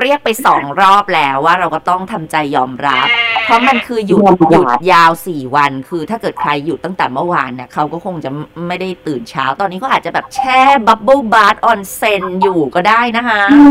[0.00, 3.06] เรียกไปสองรอบแล้วว่าเราก็ต้องทำใจยอมรับ
[3.44, 8.30] เพราะมันคือหยุดยอมรับหยุดยาวสี่วัน คือถ้าเกิดใครหยุดตั้งแต่เมื่อวานเนี่ยเขาก็คงจะ
[8.66, 13.64] ไม่ได้ตื่นเช้า ตอนนี้ก็อาจจะแบบแช่ bubble bath ออนเซนอยู่ก็ได้นะคะอ๋อ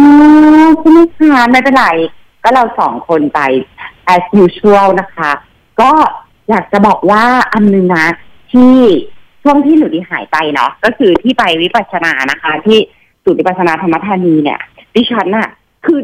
[0.80, 1.88] ใช่ไหมคะไม่เป็นไร
[2.43, 3.39] ก็เราสองคนไป
[4.13, 5.32] as usual นะคะ
[5.82, 5.91] ก็
[6.50, 8.08] อยากจะบอกว่าอันนึงนะ
[8.52, 8.76] ที่
[9.43, 12.78] ช่วงที่หนูดีหายไปเนาะก็คือที่ไปวิปัสสนานะคะ ที่
[13.24, 14.60] ศูนย์วิปัสสนาธรรมธานีเนี่ย
[14.98, 15.50] ดิฉันน่ะ
[15.86, 16.00] คือ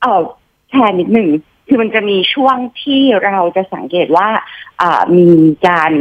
[0.00, 0.22] เออ
[0.70, 1.28] แชร์นิดหนึ่ง
[1.68, 4.28] คือมันจะมีช่วงที่เราจะสังเกตว่า
[4.80, 5.28] อ่ามี
[5.68, 5.92] การ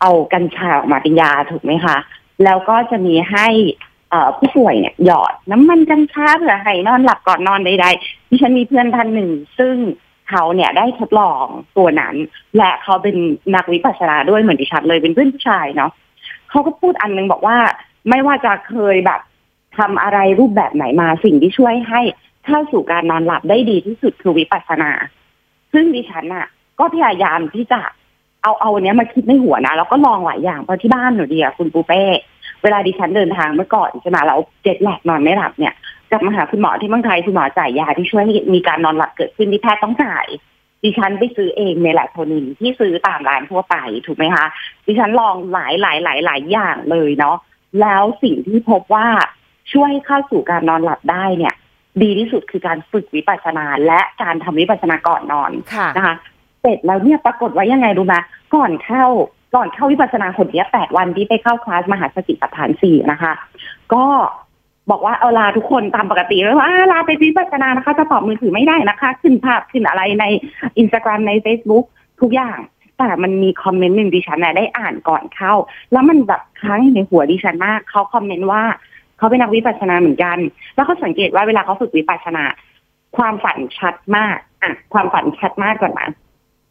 [0.00, 1.96] เอากัญชาออกมาเป็นยาถูกไหมคะ
[2.44, 3.48] แล้วก็จะมีให้
[4.10, 9.76] เอ่อผู้ป่วยเนี่ยหยอดน้ำมันกัญชาเผื่อให้นอนหลับก่อนนอนใดๆดิฉันมีเพื่อนท่านหนึ่ง ซึ่ง
[10.28, 11.44] เขาเนี่ยได้ทดลอง
[11.76, 12.14] ตัวนั้น
[12.56, 13.16] และเขาเป็น
[13.54, 15.90] นักวิปัสสนาด้วยเหมือนดิฉันเลยเป็นเพื่อนผู้ชายเนาะ
[16.50, 17.58] เขาก็พูดอันนึงบอกว่า
[18.08, 19.20] ไม่ว่าจะเคยแบบ
[19.78, 22.00] ทำอะไรรูปแบบไหนมาสิ่งที่ช่วยให้
[22.46, 24.90] เข้าสู่การนอนหลับได้ดีที่สุดคือวิปัสสนา
[25.72, 26.46] ซึ่งดิฉันอะ
[26.78, 27.80] ก็พยายามที่จะ
[28.42, 32.02] เอาเอาอันเนี้ยมาคิดในหัวนะแล้วก็ลองหลายอย่างเพราะที่บ้านหนูดีอะคุณปูเป้
[32.62, 35.74] เวลาดิฉันเดินทางเมื่อก่อนใช่ไหมแล้วเจ็ดแหลกนอนไม่หลับเนี่ย
[36.10, 40.26] กลับมาหาคุณหมอที่เมืองไทยคุณหมอจ่ายยาที่ช่วยให้มีการนอนหลับเกิดขึ้นที่แพทย์ต้องจ่าย
[40.84, 44.46] ดิฉันไปซื้อเองเมลาโทนินที่ซื้อตามร้านทั่วไปถูกไหมคะ
[44.86, 47.36] ดิฉันลองหลายหลายหลายหลายอย่างเลยเนาะ
[47.80, 49.06] แล้วสิ่งที่พบว่า
[49.72, 51.54] ช่วยเข้าสู่การนอนหลับได้เนี่ย
[52.02, 56.14] ดีที่สุดคือการฝึกวิปัสสนา และการทำวิปัสสนาก่อนนอนค่ะนะคะ
[56.60, 58.16] เสร็จแล้วเนี่ยปรากฏว่ายังไงรู้ไหม
[58.54, 59.04] ก่อนเข้า
[59.54, 63.32] ก่อนเข้าวิปัสสนาคนเนี้ยแปดวันที่ไปเข้าคลาสมหาสติปัฏฐานสี่นะคะ
[63.94, 64.04] ก็
[64.90, 70.24] บอกว่าเอาลาทุกคนตามปกติเลยว่าอ่าลาไปวิปัสสนานะคะจะตอบมือถือไม่ได้นะคะ ขึ้นภาพขึ้นอะไรใน
[70.78, 71.84] อินสตาแกรมใน Facebook
[72.20, 72.58] ทุกอย่าง
[72.98, 75.52] แต่มันมีคอมเมนต์หนึ่งดิฉันน่ะได้อ่านก่อนเข้า
[75.92, 78.62] แล้วมันแบบค้างอยู่ในหัวดิฉันมากเขาคอมเมนต์ว่า
[79.20, 80.38] เขาเป็นนักวิปัสสนาเหมือนกัน
[80.74, 82.44] แล้วเขาสังเกตว่าเวลาเขาฝึกวิปัสสนา
[83.16, 86.08] ความฝันชัดมากอะความฝันชัดมากก่อนนะ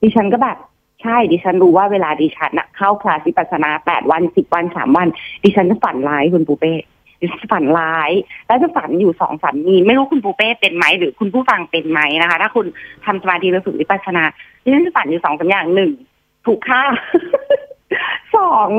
[0.01, 0.57] ดิฉันก็แบบ
[1.01, 5.07] ใช่ดิฉันรู้ว่าเวลาดิฉันนะเข้าคลาสวิปัสสนาแปดวันสิบวันสามวัน
[5.43, 6.73] ดิฉันจะฝันร้ายคุณปูเป้
[7.19, 8.11] ดิฉันฝันร้าย
[8.47, 12.65] แล้วจะฝันอยู่สองฝันมีไม่รู้คุณปูเป้เป็นไหมหรือคุณผู้ฟังเป็นไหมนะคะ ถ้าคุณ
[13.05, 14.23] ทำสมาธิหรือฝึกวิปัสสนา
[14.63, 15.91] ดิฉันจะฝันอยู่สองสาอย่างหนึ่ง
[16.45, 16.83] ถูกฆ่า
[18.35, 18.69] สอง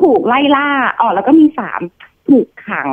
[0.00, 0.68] ถูกไล่ล่า
[1.00, 1.80] อ๋อแล้วก็มีสาม
[2.28, 2.90] ถูกขัง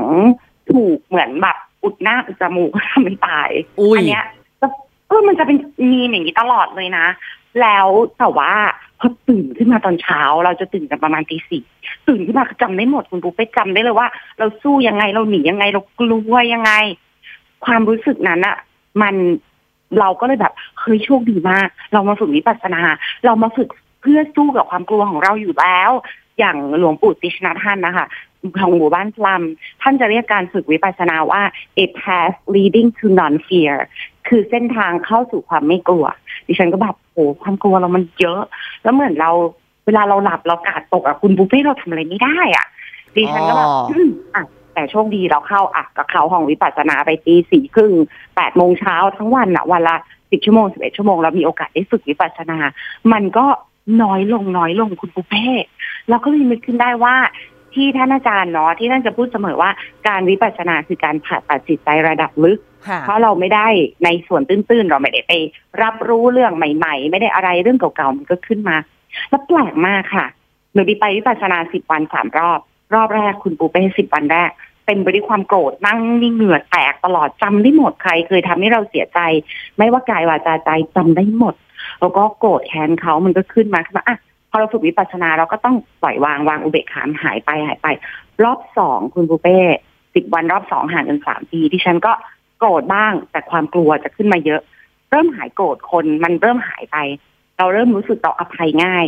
[0.72, 4.26] ถูกเหมือนแบบอุดหน้าอุดจมูกทำให้ตายอุ้ยอันเนี้ย
[4.62, 4.68] จะ
[5.08, 5.58] เออมันจะเป็น
[5.92, 7.06] มีมอย่างนี้ตลอดเลยนะ
[7.62, 8.52] แล้วแต่ว่า
[9.00, 11.64] พอตื่นขึ้นมาตอนเช้า เราจะตื่นกันประมาณตีสี่
[12.08, 14.08] ตื่นขึ้นมาจำได้หมดคุณปุ๊กไปจำได้เลยว่า
[14.40, 16.72] เราสู้ยังไงเราหนียังไงเรากลัวยังไง
[17.66, 18.58] ความรู้สึกนั้นอะ
[19.02, 19.16] มัน
[20.00, 22.82] เราก็เลยแบบเฮ้ยโชคดีมาก เรามาฝึกวิปัสสนา
[23.26, 23.70] เรามาฝึก
[24.02, 25.92] เพื่อสู้กับความกลัวของเราอยู่แล้ว
[26.40, 28.06] อย่างหลวงปู่ติชนะท่านนะคะ
[28.58, 29.42] ของหมู่บ้านพลัม
[29.82, 31.42] ท่านจะเรียกการฝึกวิปัสสนาว่า
[31.84, 33.76] a path leading to non fear
[34.28, 36.06] คือเส้นทางเข้าสู่ความไม่กลัว
[36.48, 38.42] ดิฉันก็แบบโอ้ความกลัวเรามันเยอะ
[38.84, 39.32] แล้วเหมือนเรา
[39.86, 42.66] เวลาเราหลับเรากาดตกอะคุณบุฟเฟ่ต์เราทำอะไรไม่ได้อะ
[43.16, 44.44] ดิฉันก็แบบอ๋ออืมอะ
[44.74, 47.94] แต่โชคดีเราเข้าอะก็เข้าห้องวิปัสสนาไปตีสี่ครึ่ง
[48.36, 49.96] แปดโมงเช้าทั้งวันอะวันละ
[50.32, 52.58] สิบชั่วโมงสิบเอ็ดชั่วโมงเรามีโอกาสได้ฝึกวิปัสสนา
[53.14, 53.46] มันก็
[54.04, 55.66] น้อยลงน้อยลงคุณบุฟเฟ่ต์
[56.10, 57.16] เราก็เลยนึกขึ้นได้ว่า
[57.76, 59.72] ที่ท่านอาจารย์เนาะที่ท่านจะพูดเสมอว่า
[60.08, 63.68] การวิปัสสนาคือการผ่าตัดจิตใจระดับลึกค่ะเพราะเราไม่ได้
[64.06, 65.34] ในส่วนตื้นๆ เราไม่ได้ไป
[65.82, 68.78] รับรู้เรื่องใหม่ๆ ไม่ได้อะไรเรื่องเก่าๆมันก็ขึ้นมา
[69.30, 70.26] แล้วแปลกมากค่ะ
[70.74, 72.60] หนูดีไปวิปัสสนาสิบวันสามรอบ
[72.94, 74.52] รอบแรกคุณปูเป้สิบวันแรก
[74.86, 79.20] เต็มไปด้วยความโกรธนั่งนี่เหงื่อแตกตลอดจำได้หมดใคร เคยทำให้เราเสียใจ
[79.78, 81.56] ไม่ว่ากายวาจาใจจำได้หมด
[82.00, 84.20] แล้วก็โกรธแค้นเขามันก็ขึ้นมาขึ้นมาอะพ
[84.56, 87.88] อเราฝึกวิปัสสนาเราก็ต้องปล่อยวางวางอุเบกขาหายไปหายไป
[88.44, 89.60] รอบสองคุณปูเป้
[90.16, 92.14] สิบวันรอบสองห่างกันสามปีที่ฉันก็
[92.60, 94.62] โกรธบ้าง แต่ความกลัวจะขึ้นมาเยอะ
[95.10, 96.98] เริ่มหายโกรธคนมันเริ่มหายไป
[97.58, 99.06] เราเริ่มรู้สึกต่ออภัยง่าย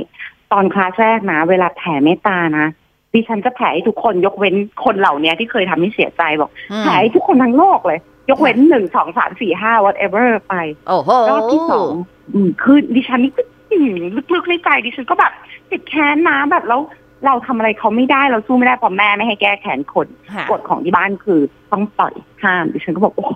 [0.51, 2.67] ตอนคลาสแรกนะ เวลาแผ่เมตตานะ
[3.13, 4.55] ดิฉันจะแผ่ให้ทุกคนยกเว้น
[4.85, 10.55] คนเหล่านี้ที่เคยทำให้เสียใจบอกอืมแผ่ให้ทุกคนทั้งโลกเลย ยกเว้นหนึ่งสองสามสี่ห้า whatever ไป
[10.87, 11.93] โอ้โหรอบที่สอง
[12.33, 13.56] อืมคือดิฉันนี่ก็อืม
[14.33, 15.33] ลึกๆในใจดิฉันก็แบบ
[15.71, 16.81] ติดแค้นนะแบบแล้ว
[17.25, 21.39] เราทำอะไรเขาไม่ได้เราสู้ไม่ได้เพอแม่ไม่ให้แก้แค้นคนค่ะกฎของที่บ้านคือ
[21.71, 23.27] ต้องปล่อยห้ามดิฉันก็บอกโอ้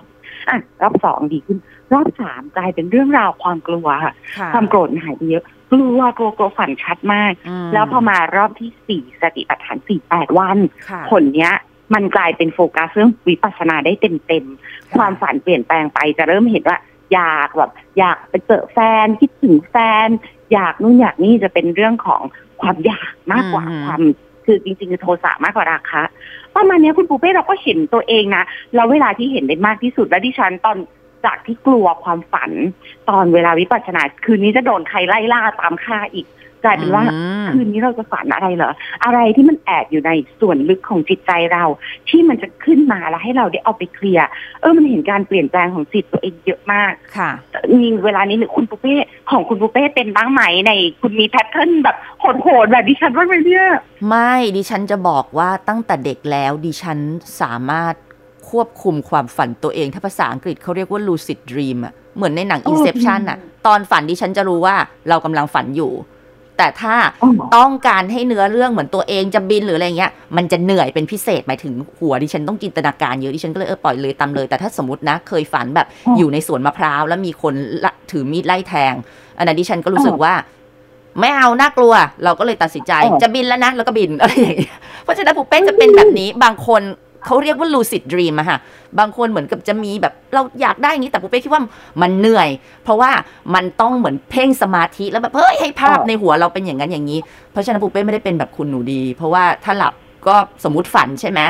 [0.48, 1.58] อะรอบสองดีขึ้น
[1.92, 7.32] รอบสามกลายเป็นเรื่องราวความกลัวค่ะค่ะความโกรธหายไปเยอะกลัวกลัวกลัวฝันชัดมาก
[7.66, 11.52] มแล้วพอมารอบที่สี่สติปัฏฐานสี่แปดวันค่ะผลเนี้ย
[11.94, 16.78] มันกลายเป็นโฟกัสเรื่องวิปัสสนาได้เต็มเต็มๆความฝันเปลี่ยนแปลงไปจะเริ่มเห็นว่า
[17.12, 20.08] อยากแบบ อยากไปเจอแฟนคิดถึงแฟน
[20.52, 22.22] อยากนู่นอยากนี่จะเป็นเรื่องของ
[22.60, 24.02] ความอยากมากกว่าอืมความ
[24.44, 26.02] คือจริงๆคือโทสะมากกว่าราคะ
[26.56, 28.44] ประมาณเนี้ยคุณปูเป้เราก็เห็นตัวเองนะ
[28.74, 30.76] แล้วเวลาที่เห็นได้มากที่สุดและดิฉันตอน
[31.24, 32.50] จากที่กลัวความฝัน
[33.08, 36.26] ตอนเวลาวิปัสสนาคืนนี้จะโดนใครไล่ล่าตามฆ่าอีก
[36.64, 38.72] กลายเป็นว่าอืมคืนนี้เราจะฝันอะไรเหรอ
[39.04, 41.64] อะไรที่มันแอบอยู่ในส่วนลึกของจิตใจเรา
[42.08, 44.26] ที่มันจะขึ้นมาแล้วให้เราได้เอาไปเคลียร์
[44.60, 47.30] เออมันเห็นการเปลี่ยนแปลงของจิตตัวเองเยอะมากค่ะ
[47.80, 48.96] มีเวลานี้หรือคุณปุเป้
[49.30, 51.96] ของคุณปุเป้เป็นบ้างไหมในคุณมีแพทเทิร์นแบบ
[52.42, 53.66] โหดๆแบบดิฉันว่าไหมเนี่ย
[54.08, 56.98] ไม่ดิฉันจะบอกว่าตั้งแต่เด็กแล้วดิฉัน
[57.40, 57.94] สามารถ
[58.50, 64.76] ควบคุมความฝันตัวเอง ถ้าภาษาอังกฤษเขาเรียกว่า lucid dream อะเหมือนในหนังโอ้ Inception อะตอนฝันดิฉันจะรู้ว่า
[65.08, 65.92] เรากำลังฝันอยู่
[66.62, 78.94] แต่ถ้าอ๋อต้องการให้เนื้อเรื่องเหมือนตัวเองจะบินหรืออะไรเงี้ย มันจะเหนื่อยเป็นพิเศษหมายถึงหัวดิฉันต้องจินตนาการเยอะดิฉันก็เลยเออปล่อยเลยตามเลย แต่ถ้าสมมตินะ เคยฝันแบบอ๋อออยู่ในสวนมะพร้าวแล้วมีคนละถือมีดไล่แทง
[79.38, 80.34] อันนั้นดิฉันก็รู้สึกว่า
[81.20, 81.94] ไม่เอาน่ากลัว
[82.24, 86.82] เราก็เลยตัดสินใจอ๋อจะบินแล้วนะแล้วก็บินอะไรอย่างเงี้ยเพราะฉะนั้นปูเป้จะเป็นแบบนี้บางคน
[87.26, 88.58] เขาเรียกว่า lucid dream อะค่ะ
[88.98, 91.62] บางคนเหมือนกับจะมีแบบเราอยากได้อย่างนี้ แต่ปูเป้คิดว่า
[92.02, 92.48] มันเหนื่อย
[92.84, 93.10] เพราะว่า
[93.54, 97.18] มันต้องเหมือนเพ่งสมาธิแล้วแบบเฮ้ยให้ภาพในหัวเราเป็นอย่างนั้นอย่างนี้
[97.52, 99.94] เพราะฉะนั้นปูเป้ไม่ได้เป็นแบบคุณหนูดี เพราะว่าถ้าหลับ
[100.26, 101.40] ก็สมมุติฝันใช่ไหม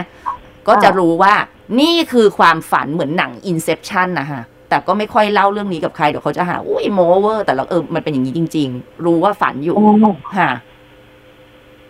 [0.69, 1.35] ก็จะรู้ว่า
[1.81, 10.51] นี่คือความฝันเหมือนหนัง Inception นะคะแต่ก็ไม่ค่อยเล่าเรื่องนี้กับใครเดี๋ยวเขาจะหาอุ้ยโม over แต่เราเออมันเป็นอย่างนี้จริง ๆ รู้ว่าฝันอยู่โอ้ค่ะ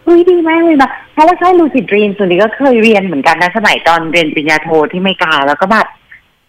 [0.04, 5.86] เฮ้ยดีมากเลยนะเพราะว่าใช่ lucid dream หนูดีก็เคยเรียนเหมือนกันนะสมัยตอนเรียนปริญญาโทที่อเมริกาแล้วก็แบบ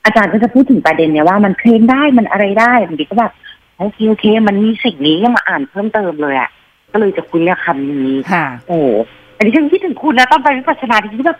[0.05, 3.33] อาจารย์ก็จะพูดถึงประเด็นเนี้ยว่ามันเคลมได้มันอะไรได้บางทีก็แบบ
[3.77, 6.49] โอเคโอเค มันมีสิ่งนี้ยังมาอ่านเพิ่มเติมเลยอะ
[6.91, 8.79] ก็เลยจะคุ้นกับคำนี้ค่ะโอ้
[9.37, 11.39] อันนี้ฉันคิดถึงคุณนะตอนไปวิปัสสนาที่แบบ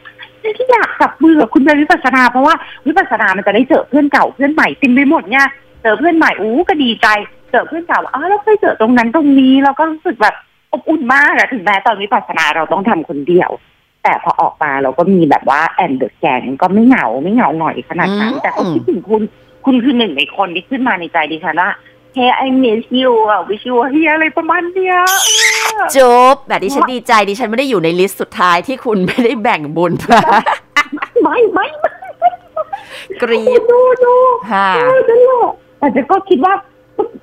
[0.58, 2.56] ที่อยากจับมือกับคุณไปวิปัสสนา เพราะว่า
[2.88, 5.48] วิปัสสนามันจะได้เจอเพื่อนเก่าเพื่อนใหม่เต็มไปหมดเนี่ย
[5.82, 7.08] เจอเพื่อนใหม่อู้ก็ดีใจ
[7.52, 10.36] เจอเพื่อนเก่าอ้าวเราเคยเจอตรงนั้นตรงนี้เราก็รู้สึกแบบ
[10.74, 13.52] อบอุ่นมากอะถึงแม้ตอนวิปัสสนาเราต้องทำคนเดียว
[14.04, 19.22] แต่พอออกมาเราก็มีแบบว่าแอนเดอร์แกงก็ไม่เหงาไม่เหงาหน่อยขนาดนั้นอืมแต่ก็คิดถึงคุณ
[19.66, 21.72] คุณคือหนึ่งในคนที่ขึ้นมาในใจดิฉันว่า
[22.18, 24.98] Hey I miss you อะ wish you were here อะไรประมาณเนี้ย
[25.98, 26.00] จ
[26.34, 30.22] บแบบดิฉันดีใจดิฉันไม่ได้อยู่ในลิสต์สุดท้ายที่คุณไม่ได้แบ่งบุญมา
[31.24, 31.92] ไม่ไม่ไม่
[33.22, 34.16] กรีดดูดู
[34.52, 36.54] ค่ะเออนั่นแหละแต่เจะก็คิดว่า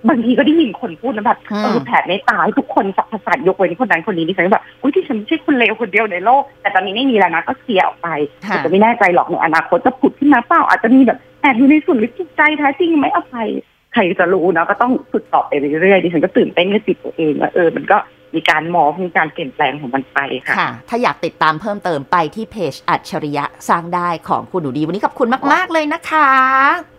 [0.08, 8.08] บางทีก็ได้ยินคนพูดนะแบบอืมเออแผ่เมตตาให้ทุกคนสรรพสัตว์ยกเว้นคนนั้นคนนี้ดิฉันก็แบบอุ้ยที่ฉันไม่ใช่คนเลวคนเดียวในโลก แต่ตอนนี้ไม่มีแล้วนะก็เคลียร์ออกไป
[8.46, 13.48] ค่ะแต่ก็ไม่แน่ใจหรอกในอนาคตจะผุดขึ้นมาเปล่าอาจจะมีแบบแอบอยู่ในส่วนลึกจิตใจแท้จริงไม่อภัย
[13.92, 17.98] ใครจะรู้นะก็ต้องฝึกต่อไปเรื่อยๆดิฉันก็ตื่นเต้นกับจิตตัวเองว่าเออมันก็
[18.34, 26.30] มีการมองมีการเปลี่ยนแปลงของมันไปค่ะค่ะถ้าอยากติดตามเพิ่มเติมไปที่เพจอัจฉริยะสร้างได้ของคุณหนูดี วันนี้ขอบคุณมาก ๆ เลยนะคะ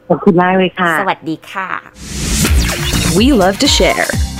[0.09, 2.30] ขอบคุณมากเลยค่ะ สวัสดีค่ะ
[3.17, 4.30] We love to share.